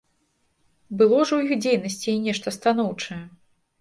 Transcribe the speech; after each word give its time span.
Было 1.01 1.19
ж 1.31 1.39
у 1.39 1.45
іх 1.47 1.53
дзейнасці 1.65 2.09
і 2.15 2.19
нешта 2.29 2.55
станоўчае. 2.57 3.23